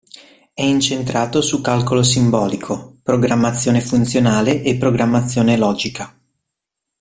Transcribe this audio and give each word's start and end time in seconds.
È 0.51 0.63
incentrato 0.63 1.41
su 1.43 1.61
calcolo 1.61 2.01
simbolico, 2.01 2.97
programmazione 3.03 3.81
funzionale 3.81 4.63
e 4.63 4.75
programmazione 4.75 5.55
logica. 5.57 6.17